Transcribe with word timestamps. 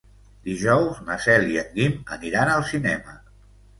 Dijous 0.47 1.01
na 1.09 1.17
Cel 1.27 1.45
i 1.57 1.61
en 1.65 1.69
Guim 1.75 1.95
aniran 2.17 2.53
al 2.55 2.67
cinema. 2.71 3.19